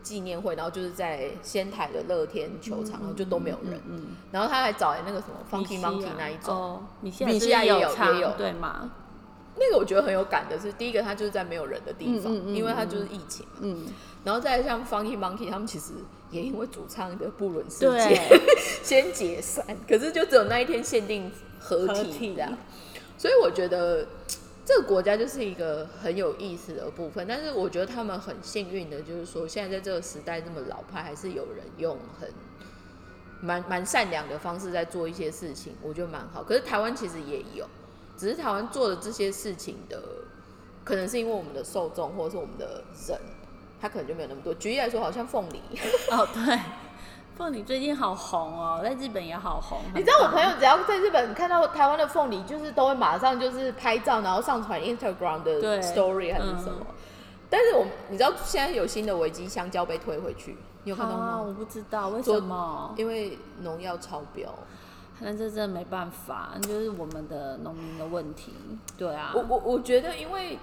[0.08, 3.78] 纪念会，然后就是在仙台的乐天球场，然后就都没有人。
[4.32, 8.90] 然后他还找来那个什么 Funky Monkey 那一种，哦，米西亚也有唱也有对吗？
[9.60, 13.60] 那个我觉得很有感的是，第一个他就是在没有人的地方，因为他就是疫情嘛。
[13.62, 13.86] 嗯，
[14.24, 15.92] 然后再像 Funky Monkey，他们其实
[16.32, 18.40] 也因为主唱的不伦事对件
[18.82, 22.58] 先解散，可是就只有那一天限定合体合体这样。
[23.18, 24.08] 所以我觉得
[24.68, 32.30] 这个国家就是一个很有意思的部分，但是我觉得他们很幸运的，就是说现在在这个时代这么老派，还是有人用很
[33.40, 36.44] 蛮蛮善良的方式在做一些事情，我觉得蛮好。
[36.44, 37.66] 可是台湾其实也有，
[38.18, 40.04] 只是台湾做的这些事情的，
[40.84, 43.18] 可能是因为我们的受众或者是我们的人，
[43.80, 44.54] 他可能就没有那么多。
[44.56, 45.62] 举例来说，好像凤梨，
[46.12, 46.60] 哦对，
[47.38, 49.78] 凤梨最近好红哦，在日本也好红。
[49.94, 56.88] 你知道我朋友只要在日本看到台湾的凤梨，就是都会马上就是拍照，然后上传 Instagram 的 story 还是什么。
[57.48, 61.44] 但是我你知道现在有新的危机，香蕉被推回去，你有看到啊，吗？
[61.44, 64.52] 我不知道为什么，因为农药超标。
[65.20, 68.54] 那这真的没办法，就是我们的农民的问题。
[68.98, 70.58] 对啊，我我我觉得，因为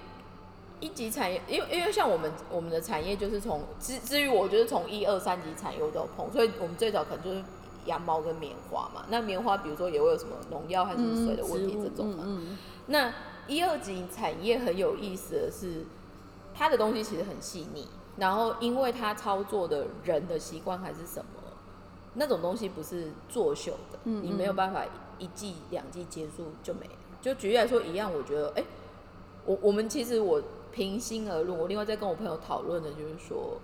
[0.79, 7.43] 一级产业，因为因为像我们我们的产业就是从至至于我就是从一二三级产业我都有碰，所以我们最早可能就是
[7.85, 9.05] 羊毛跟棉花嘛。
[9.09, 12.23] 那棉花比如说也会有什么农药还是水的问题这种嘛。
[12.25, 12.57] 嗯嗯
[12.87, 13.13] 那
[13.47, 15.85] 一二级产业很有意思的是，
[16.53, 21.41] 它的东西其实很细腻，然后因为它操作的人的习惯还是什么，
[22.15, 24.83] 那种东西不是作秀的，嗯你没有办法
[25.17, 26.93] 一季两季结束就没了。
[27.21, 28.63] 就举例来说，一样，我觉得，哎、
[29.45, 30.41] 我我们其实我
[30.75, 33.57] 平心而论，我另外在跟我朋友讨论的就是说，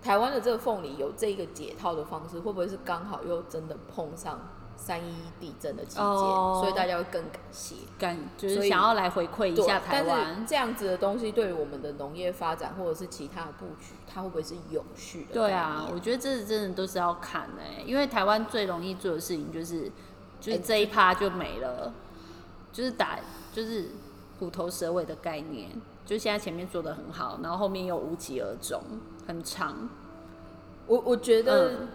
[0.00, 4.38] 台湾的这个凤梨有这个解套的方式，会不会是刚好又真的碰上
[4.76, 7.74] 三一地震的期间，哦所以大家会更感谢。
[7.98, 10.46] 感就是想要来回馈一，下台但是湾。
[10.46, 15.34] 这样子的东西对于我们的农业发展或者是其他的布局，它会不会是永续的？
[15.34, 19.90] 对啊，我觉得这真的都是要看的欸、因为台湾最容易做的事情就是，
[20.40, 21.92] 就是哎这一趴就没了，
[22.72, 23.18] 就是打
[23.52, 23.90] 就是
[24.38, 25.70] 虎头蛇尾的概念，
[26.08, 28.80] 就现在前面做的很好，然后后面又无疾而终，
[29.26, 29.90] 很长。
[30.86, 31.88] 我我觉得嗯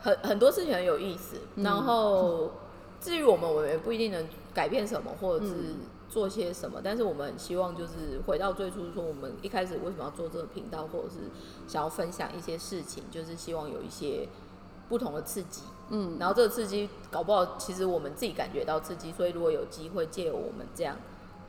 [0.00, 2.52] 很、很多事情很有意思，然后
[3.00, 11.28] 至于我们，我们也不一定能改变什么，或者是嗯做些什么，但是我们很希望就是回到最初，说我们一开始为什么要做这个频道，或者是
[11.66, 14.28] 想要分享一些事情，就是希望有一些
[14.88, 15.62] 不同的刺激。
[15.90, 20.96] 嗯，然后这个刺激搞不好，其实我们自己感觉到刺激，所以如果有机会借由我们这样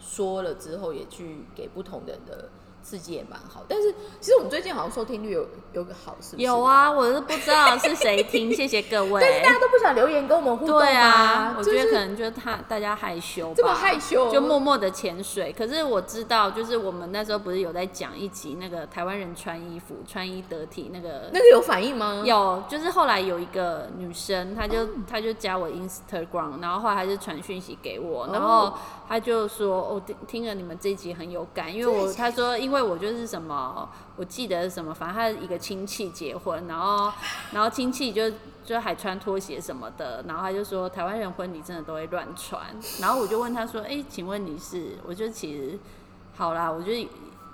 [0.06, 2.50] 说了之后，也去给不同人的
[2.84, 3.64] 刺激也蛮好。
[3.68, 6.44] 但是其实我们最近好像收听率有有个好，是不是？
[6.44, 9.22] 有，啊，我是不知道是谁听， 谢谢各位。
[9.22, 15.54] 但是大家都不想留言跟我们互动对啊，我就是觉得可能就是他大家害羞吧，这么害羞就默默的潜水。
[15.58, 22.22] 可是我知道，就是我们那时候不是有在讲一集那个台湾人穿衣服穿衣得体那个那个有反应吗？
[22.26, 28.74] 有，就是后来有一个女生，她就她就加我 Instagram，然后后来她就传讯息给我，然后哦
[29.08, 37.14] 她就说，我、听听了你们这一集很有感，因为我她说，因为为我就是什么，我记得什么，反正他一个亲戚结婚，然后
[37.52, 38.32] 然后亲戚就
[38.66, 42.62] 就还穿拖鞋什么的，然后他就说台湾人婚礼真的都会乱穿，
[43.00, 44.98] 然后我就问他说，哎、请问你是？
[45.06, 45.80] 我就其实
[46.36, 46.92] 好啦，我就。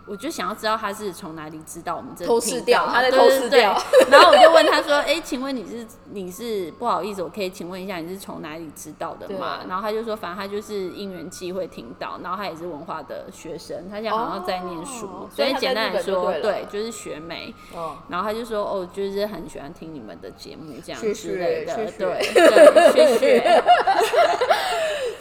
[0.10, 17.54] 我就想要知道他是从哪里知道我们这个偷视频道掉他在偷视掉 然后我就问他说：“哎、请问你是你是不好意思，我可以请问一下你是从哪里知道的吗？”然后他就说：“反正他就是因缘际会听到，然后他也是文化的学生，他现在好像在念书，哦所以简单来说，对，就是学妹。
[17.76, 23.63] 哦，然后他就说：“哦，就是很喜欢听你们的节目这样谢之类的，对对，谢谢。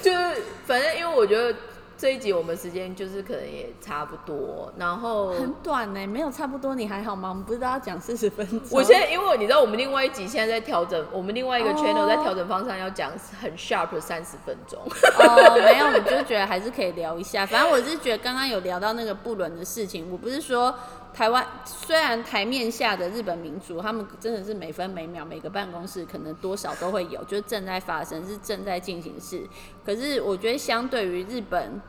[0.01, 1.55] 就是反正因为我觉得
[1.99, 7.29] 这一集我们时间就是可能也差不多，然后很短呢、没有差不多，你还好吗？
[7.29, 8.61] 我们不是都要讲四十分钟？
[8.71, 14.79] 我现在因为你知道我们另外一集现在在调整，我们另外一个哦 channel 在调整方向要讲很 sharp 的三十分钟。
[14.81, 17.45] 哦，没有，我就觉得还是可以聊一下。
[17.45, 20.73] 反正我是觉得刚刚有聊到那个不伦的事情，我不是说
[21.19, 29.45] 台湾虽然台面下的日本民族，他们真的是每分每秒每个办公室可能多少都会有，就是正在发生，是正在进行式。
[29.85, 31.83] 可是我觉得相对于日本。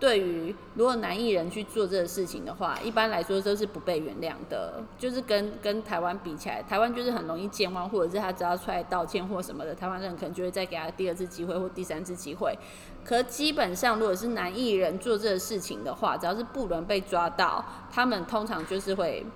[0.00, 4.82] 对于如果男艺人去做这个事情的话，一般来说都是不被原谅的。
[4.98, 12.58] 就是跟跟台湾比起来，台湾就是很容易健忘，或者是他只要出来道歉或什么的，台湾人可能就会再给他第二次机会或第三次机会。
[13.04, 19.26] 可基本上，如果是男艺人做这个事情的话，只要是不能被抓到，他们通常就是会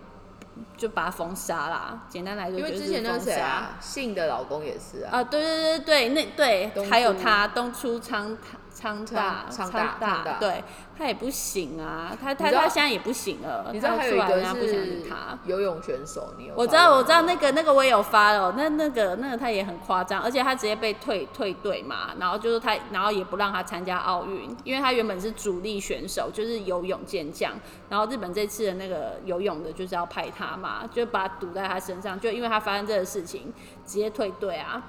[0.77, 2.05] 就把他封杀啦。
[2.09, 8.37] 简单来说，因为就是之前那谁啊，信的老公也是啊，啊，对对对对，那对东还有他东出昌
[8.75, 10.65] 昌大昌昌大昌大对
[10.99, 15.39] 他也不行啊，他他他现在也不行了，你知道还有一个是理他。
[15.45, 16.55] 游泳选手，你有？
[16.57, 27.53] 我知道，我知道那个那个我也有发哦，那那个那个他也很夸张，而且他直接被退退队嘛，然后就是他，然后也不让他参加奥运，因为他原本是主力选手，就是游泳健将，
[27.89, 33.53] 然后日本这次的那个游泳的就是要派他嘛，就把他堵在他身上，就因为他发生这个事情，
[33.87, 34.83] 直接退队啊。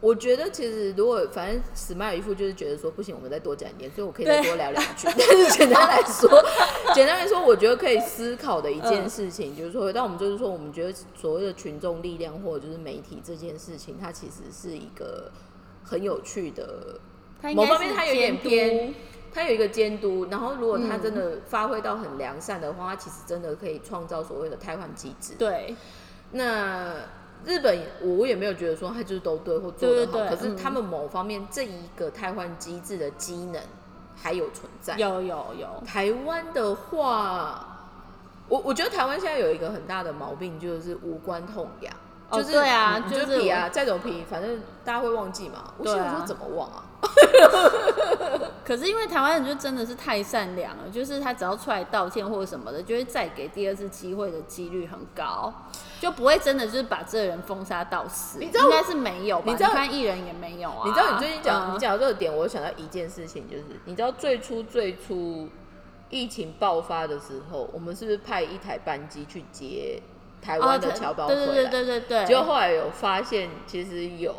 [0.00, 5.08] 我觉得其实如果反正史迈尔一副就是觉得说不行，我们再多讲一点，所以我可以再多聊两句。
[5.16, 6.30] 但是简单来说，
[6.94, 15.30] 简单来说，我觉得可以思考的一件嗯事情， 就是说，但我们就是说，我们觉得所谓的群众力量或者就是媒体这件事情，它其实是一个
[15.84, 17.00] 很有趣的
[17.54, 18.94] 某方面，它有点偏。
[19.30, 25.34] 它有一个监督，然后如果它嗯真的发挥到很良善的话，它其实真的可以创造所谓的汰换机制。
[25.38, 25.76] 对，
[26.32, 26.94] 那
[27.48, 33.60] 日本我也没有觉得说他就是都对或做得好，对对对可是他们某方面这一个汰换机制的机能
[34.14, 34.98] 还有存在。
[34.98, 37.88] 有有有，台湾的话，
[38.48, 41.94] 我我觉得台湾现在有一个很大的毛病，就是无关痛痒。
[42.30, 45.72] 哦就是对啊就是皮啊，再怎么皮，反正大家会忘记嘛。
[45.78, 46.84] 我对啊心想说怎么忘啊？
[48.64, 55.50] 可是因为台湾人就真的是太善良了，就是他只要出来道歉或者什么的，就会再给第二次机会的几率很高，
[56.00, 58.38] 就不会真的就是把这个人封杀到死。
[58.38, 59.44] 你知道应该是没有吧？
[59.46, 60.82] 你知道看艺人也没有啊。
[60.84, 65.48] 你知道你最近讲、嗯你讲到这个点，我想到一件事情，就是你知道最初最初
[66.10, 70.02] 疫情爆发的时候，我们是不是派一台班机去接
[70.42, 71.46] 台湾的哦侨胞回来？
[71.46, 74.34] 对对对对对对，结果后来有发现，其实有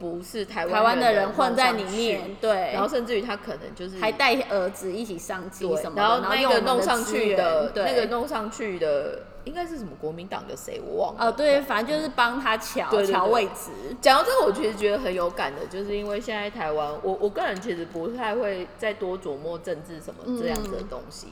[0.00, 11.26] 不是台湾台湾的的人混在里面，对，然后甚至于他可能就是还带儿子一起上机对什么的，然后那个弄上去的，对那个弄上去的应该是什么国民党的谁我忘了。
[11.26, 13.70] 哦对，反正就是帮他瞧对对对瞧位置。
[14.00, 21.28] 讲到这个，我其实觉得很有感的，就是因为现在台湾，我我个人其实不太会再多琢磨政治什么这样子的东西。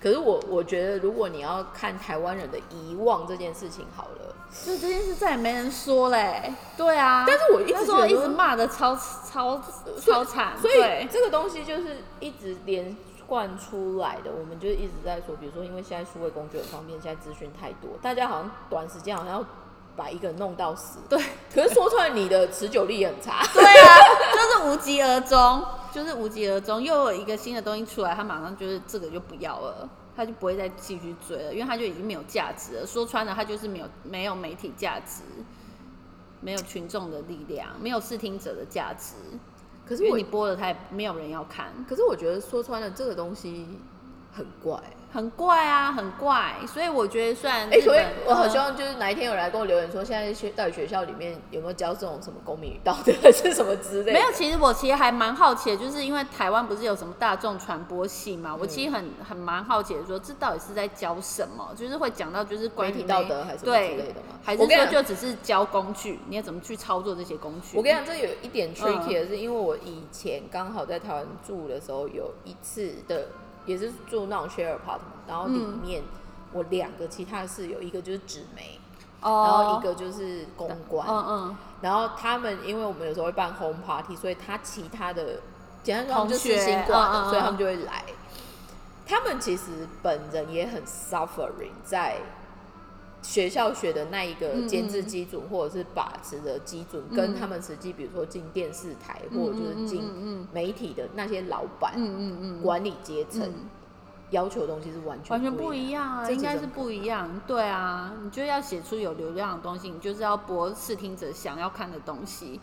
[0.00, 7.24] 可是我我觉得，如果你要看台湾人的遗忘这件事情好了，就这件事再也没人说嘞，对啊。
[7.26, 9.60] 但是我一直那时候一直骂的超超
[10.00, 14.30] 超惨，所以对这个东西就是一直连贯出来的。
[14.30, 19.44] 我们就一直在说，比如说，因为现在数位工具很方便，现在资讯太多，大家好像短时间好像要
[19.96, 20.98] 把一个人弄到死。
[21.08, 21.18] 对
[21.52, 23.42] 可是说出来，你的持久力很差。
[23.54, 23.96] 对啊，
[24.34, 26.80] 就是无疾而终，就是无疾而终。
[26.82, 29.88] 又有一个新的东西出来，他马上就是这个就不要了。
[30.22, 32.86] 他就不会再继续追了，因为他就已经没有价值了。
[32.86, 35.22] 说穿了，他就是没有没有媒体价值，
[36.40, 39.14] 没有群众的力量，没有视听者的价值。
[39.84, 41.72] 可是我因为你播了，他也没有人要看。
[41.88, 43.66] 可是我觉得说穿了，这个东西
[44.32, 44.80] 很怪。
[45.12, 54.18] 很怪啊，很怪，所以我觉得虽然哎、所以我好呃希望就是哪一天有人来跟我留言说，现在学到底学校里面有没有教这种什么公民与道德还是什么之类的？
[54.18, 61.70] 没有，其实我其实还蛮好奇的，就是因为台湾不是有什么大众传播系嘛，我其实很很蛮好奇的说，这到底是在教什么？
[61.76, 67.76] 就是会讲到就是关体道德还是什么之类的吗还是说就只是教工具，你要怎么去操作这些工具？
[67.76, 73.26] 我跟你讲，这有一点嗯 tricky 的是，因为我以前刚好在台湾住的时候，有一次的
[73.66, 76.02] 也是住那种 share apartment，然后里嗯面
[76.52, 78.78] 我两个其他的室友，一个就是纸媒，
[79.20, 85.40] 哦，然后一个就是公关，嗯嗯，然后他们因为我们有时候会办 home party，所以他其他的
[85.82, 87.30] 简单说就是新挂的，嗯嗯嗯。
[87.30, 88.04] 所以他们就会来。
[89.04, 92.16] 他们其实本人也很 suffering 在
[93.22, 103.68] 学校学的那一个嗯监制基准或者是把持的基准，跟他们实际比如说进电视台、或者就是嗯进媒体的那些老板、嗯嗯嗯，管理阶层、嗯。
[104.32, 106.20] 要求的东西是完全完全不不一样。
[106.20, 107.28] 啊，应该是不一样。
[107.46, 112.58] 对啊，你就要写出有流量的东西，你就是要播视听者想要看的东西，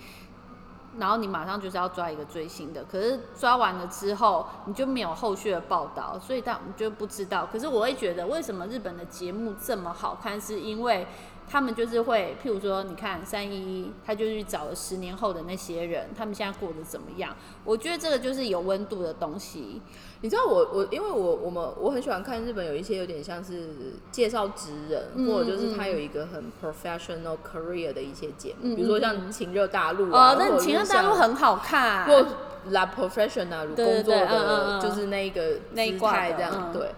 [0.97, 2.83] 然后你马上就是要抓一个最新的。
[2.83, 7.47] 可是抓完了之后，你就没有后续的报道，所以大你就不知道。
[7.51, 11.07] 可是我会觉得，为什么日本的节目这么好看，是因为
[11.51, 17.35] 他们就是会，譬如说，你看三一一，他就去找了十年后的那些人，他们现在过得怎么样？
[17.65, 19.81] 我觉得这个就是有温度的东西。
[20.21, 23.69] 你知道我我因为我我们我很喜欢看日本有一些有点像是
[24.11, 32.25] 介绍职人，嗯或者就是他有一个很 professional career 的一些节目，嗯比如说像《情热大陆》啊，哦，那情热大陆很好看，或
[32.69, 36.91] La Professional 工作的，嗯就是那一个那一姿挂的态这样嗯对。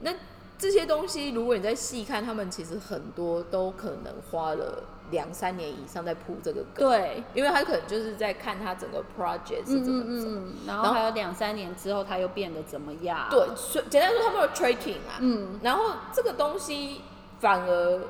[0.00, 0.12] 那
[0.58, 10.28] 这些东西，如果你在细看，他们其实很多都可能花了两三年以上在铺这个梗，对，因为他可能就是在看他整个 project 是嗯怎么走。
[10.28, 13.28] 嗯嗯，然然后后还有两三年之后，他又变得怎么样？
[13.30, 17.02] 对，所以简单说，他们有 tracking 啊，嗯，然后这个东西
[17.38, 18.00] 反而，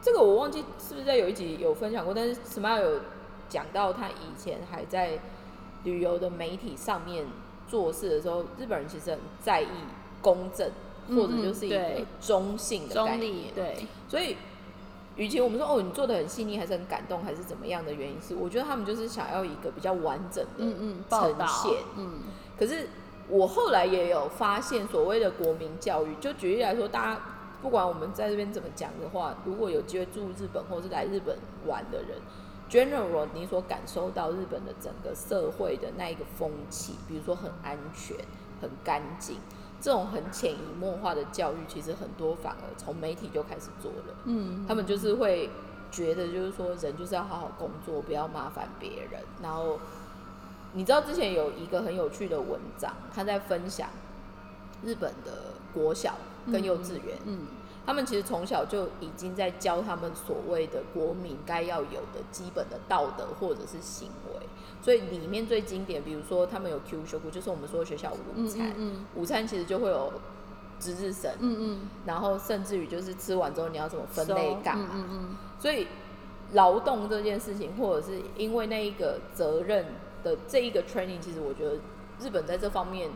[0.00, 3.00] 这个我忘记是不是在有一集有分享过，但是 Smile 有
[3.50, 5.18] 讲到他以前还在
[5.84, 7.26] 旅游的媒体上面
[7.68, 9.68] 做事的时候，日本人其实很在意
[10.22, 10.72] 公正，嗯
[11.08, 11.78] 或者就是一个
[12.20, 13.54] 中性的概念。
[13.54, 14.36] 对，所以，
[15.16, 22.20] 与其我们说哦你做的很细腻，还是很感动，还是怎么样的原因是，我觉得他们就是想要一个比较完整的嗯嗯，呈现。，嗯
[22.58, 22.88] 可是
[23.28, 27.20] 我后来也有发现，所谓的国民教育，就举例来说，大家
[27.60, 32.18] 不管我们在这边怎么讲的话，如果有机会住日本或是来日本玩的人
[32.70, 38.16] ，general 你所感受到日本的整个社会的那一个风气，比如说很安全、
[38.60, 39.36] 很干净，
[39.80, 44.14] 这种很潜移默化的教育，其实很多反而从媒体就开始做了。
[44.24, 45.50] 嗯，他们就是会
[45.90, 49.22] 觉得，就是说人就是要好好工作，不要麻烦别人。
[49.42, 49.78] 然后
[50.72, 53.88] 你知道之前有一个很有趣的文章，他在分享
[54.84, 56.14] 日本的国小
[56.50, 57.46] 跟幼稚园，嗯
[57.86, 64.35] 他们其实从小就已经在教他们所谓的国民该要有的基本的道德或者是行为。
[64.86, 69.04] 所以里面最经典，比如说他们有 Q 修 Q，就是我们说学校午嗯餐，嗯。
[69.16, 70.12] 午餐其实就会有
[70.78, 75.88] 值日生，嗯嗯，然后甚至于就是吃完之后你要怎么分类干嘛，嗯嗯所以
[76.52, 79.86] 劳动这件事情，或者是因为那一个责任
[80.22, 81.74] 的这一个 training，其实我觉得
[82.20, 83.10] 日本在这方面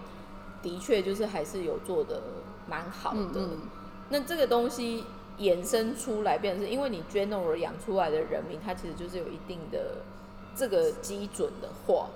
[0.65, 2.21] 的确就是还是有做的
[2.69, 3.19] 蛮好的。
[3.37, 3.59] 嗯嗯。
[4.09, 5.05] 那这个东西
[5.39, 9.99] 衍生出来，变成是因为你 general 养出来的人民，他其实就是有一定的
[10.61, 12.09] 这个基准的话，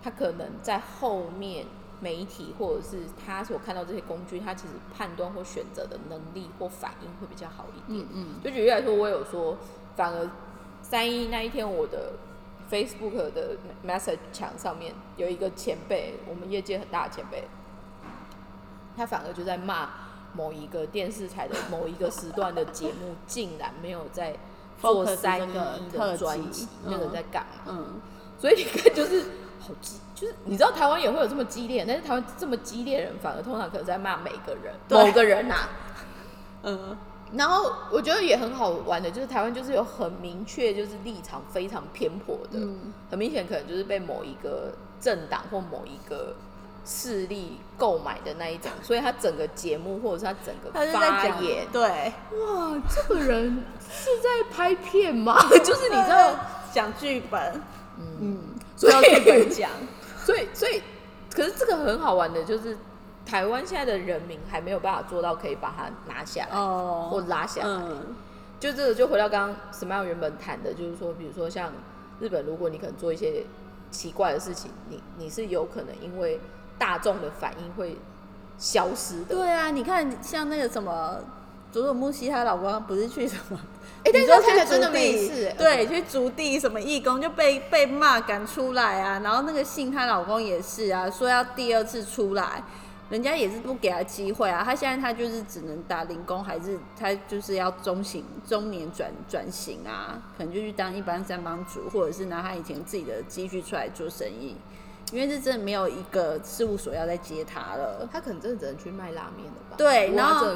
[0.00, 1.66] 他可能在后面
[1.98, 8.00] 媒体或者是他所看到这些工具，他其实判断或选择的能力或反应会比较好一点。
[8.00, 9.58] 嗯嗯就举例来说，我有说，
[9.96, 10.30] 反而
[10.80, 12.12] 三一那一天，我的
[12.70, 17.42] Facebook 的 message 墙上面有一个前辈，我们业界很大的前辈，
[18.96, 19.90] 他反而就在骂
[20.34, 24.36] 某一个电视台的某一个时段的节目，竟然没有在
[24.82, 27.64] 做 Focus 三个的专辑辑，那个嗯在干嘛？
[27.68, 28.00] 嗯，
[28.38, 29.22] 所以你看，就是
[29.60, 35.54] 好激，就是你知道台湾也会有这么激烈，但是台湾这么激烈的人，反而通常可能在骂每个人，某个人呐、
[36.64, 36.96] 嗯
[37.34, 46.34] 然后我觉得也很好玩的，就是台湾就是有很明确就是立场非常偏颇的，嗯很明显可能就是被某一个政党或某一个
[46.84, 55.36] 势力购买的那一种，所以他整个节目或者是他整个发言，对，哇，这个人是在拍片吗？
[55.64, 56.34] 就是你知道，
[56.72, 57.60] 讲剧本，
[57.98, 58.38] 嗯，嗯，
[58.76, 59.70] 所以照剧本讲，
[60.24, 60.82] 所以所以，
[61.34, 62.76] 可是这个很好玩的，就是
[63.24, 67.08] 台湾现在的人民还没有办法做到可以把它拿下来、哦。
[67.10, 67.68] 或拉下来。
[67.68, 68.14] 嗯。
[68.58, 71.72] 就这个就回到刚刚 Smile 原本谈的，就是说，比如说像
[72.20, 73.44] 日本，如果你可能做一些
[73.90, 76.38] 奇怪的事情，你你是有可能因为
[76.82, 77.96] 大众的反应会
[78.58, 79.36] 消失的。
[79.36, 81.20] 对啊，你看像那个什么
[81.70, 83.60] 佐佐木希她老公不是去什么？
[84.04, 92.64] 哎、但是你说他看起来真的没事、欸，对，去竹地什么义工就被被骂赶出来啊，然后那个信她老公也是啊，说要第二次出来，
[93.10, 104.56] 人家也是不给他机会啊，他现在他就是只能打零工，还是他就是要中型中年转转型啊，可能就去当一般三帮主，或者是拿他以前自己的积蓄出来做生意，
[105.12, 108.08] 因为这真的没有一个事务所要再接他了。
[108.10, 109.76] 他可能真的只能去卖拉面了吧？
[109.76, 110.46] 对然后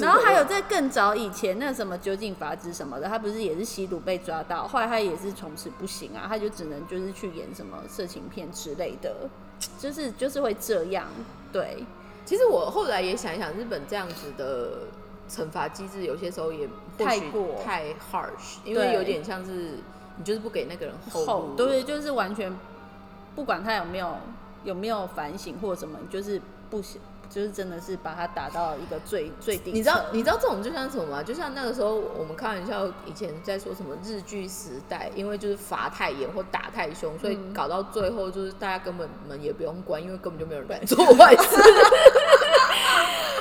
[0.00, 9.14] 然后还有在更早以前，那什么究竟法子什么的，他不是也是吸毒被抓到，后来他也是从此不行啊，他就只能就是去演什么色情片之类的，
[9.78, 11.06] 就是就是会这样，
[11.52, 11.84] 对，
[12.24, 14.84] 其实我后来也想一想，日本这样子的
[15.30, 16.68] 惩罚机制，有些时候也
[16.98, 19.78] 太过太 harsh，因为有点像是
[20.16, 22.54] 你就是不给那个人后后路，对，就是完全
[23.34, 24.16] 不管他有没有
[24.64, 29.74] 有没有反省或什么，就是不行，就是真的是把他打到一个最 最顶。
[29.74, 31.22] 你知道，你知道这种就像什么吗？
[31.22, 41.56] 就像那个时候我们开玩笑，以前在说什么日剧时代，因为就是罚太严或打太凶，所以嗯搞到最后就是大家根本门也不用关，因为根本就没有人敢做坏事。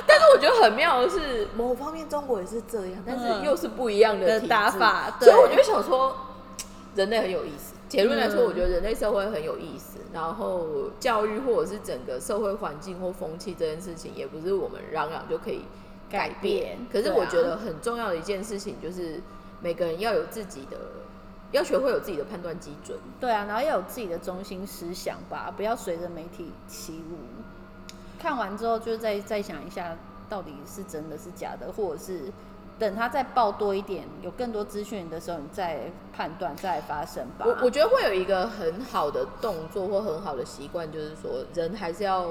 [0.07, 6.15] 但是我觉得很妙的是，某方面中国也是这样，但是嗯又是不一样的的打法所以我对就想说，
[6.95, 7.70] 人类很有意思。
[7.91, 9.99] 结论来说，嗯我觉得人类社会很有意思。
[10.13, 15.65] 然后教育或者是整个社会环境或风气这件事情，也不是我们嚷嚷就可以
[16.09, 16.87] 改改变变。
[16.89, 19.21] 可是我觉得很重要的一件事情就是，
[19.61, 20.77] 每个人要有自己的，
[21.51, 22.97] 要学会有自己的判断基准。
[23.19, 27.17] 对啊，然后要有自己的中心思想吧，不要随着媒体起舞。
[28.17, 29.97] 看完之后，就再再想一下，
[30.29, 32.31] 到底是真的是假的，或者是
[32.81, 37.45] 等他再报多一点，有更多资讯的时候，你再判断，再发生吧。
[37.45, 42.27] 我我觉得会有一个很好的动作或很好的习惯，就是说人还是要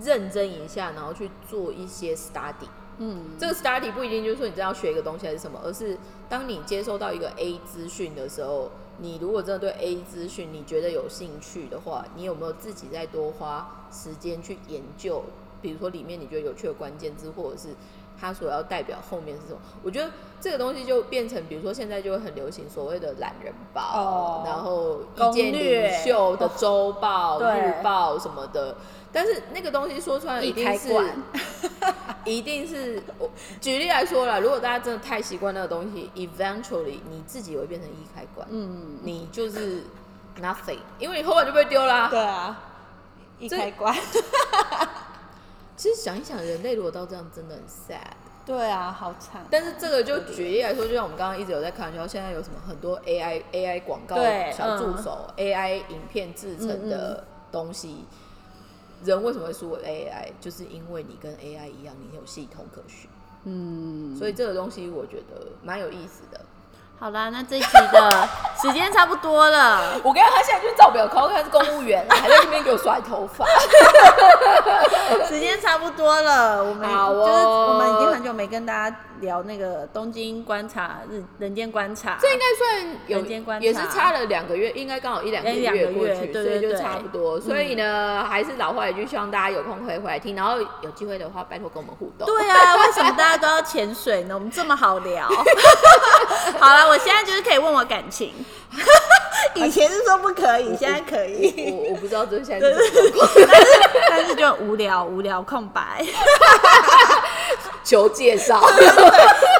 [0.00, 2.68] 认真一下，然后去做一些 study。
[2.98, 15.24] 嗯，这个 study 不一定就是说你真的要学一个东西还是什么，而是当你接收到一个 A 资讯的时候，你如果真的对 A 资讯你觉得有兴趣的话，你有没有自己再多花时间去研究？
[15.60, 17.68] 比如说里面你觉得有趣的关键字，或者是
[18.22, 19.58] 它所要代表后面是什么？
[19.82, 20.08] 我觉得
[20.40, 28.76] 这个东西就变成，比如说现在就会很流行所谓的懒人包，哦然后意攻见略领袖的周报、对日报什么的。
[29.12, 30.88] 但是那个东西说出来，一易定是
[32.24, 33.28] 一定是 我
[33.60, 39.82] 举例来说啦，如果大家真的太习惯那个东西，eventually 你自己也会变成易开关，嗯，你就是
[40.40, 42.08] nothing，因为你后来就被丢啦。
[42.08, 42.58] 对啊，
[43.40, 43.94] 一开关。
[45.82, 48.12] 其实想一想，人类如果到这样，真的很 sad。
[48.46, 49.44] 对啊，好惨。
[49.50, 54.14] 但是这个就举例来说，就像我们刚刚一直有在开玩笑，现在有什么很多 AI AI 广告
[54.52, 58.04] 小助嗯手、AI 影片制成的东西，
[59.02, 60.30] 人为什么会输给 AI？
[60.40, 63.10] 就是因为你跟 AI 一样，你有系统可循。
[63.42, 66.40] 嗯，所以这个东西我觉得蛮有意思的。
[67.02, 68.28] 好啦，那这一集的
[68.62, 69.98] 时间差不多了。
[70.04, 73.44] 我跟他现在就是照表考，他是公务员啊，还在那边给我甩头发。
[75.26, 87.40] 时间差不多了，我们就是我们已经很久没跟大家聊那个东京观察日人间观察，这应该算有人间观察也是差了两个月，应该刚好一两个月过去，所以就差不多。
[87.40, 92.26] 所以呢，还是老话一句，希望大家有空可以回来听，然后有机会的话，拜托跟我们互动。
[92.26, 94.36] 对啊，为什么大家都要潜水呢？
[94.36, 95.28] 我们这么好聊。
[96.60, 98.34] 好了，我现在就是可以问我感情，
[99.54, 103.48] 以前是说不可以，现在可以，我我不知道这现在是什么状况，
[104.10, 106.04] 但是就很无聊，无聊空白。
[107.82, 108.60] 求介绍。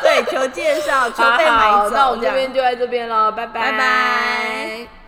[0.02, 1.96] 对，求介绍，求被好买好，走。
[1.96, 5.01] 那我们这样边就在这边喽，拜拜，拜拜。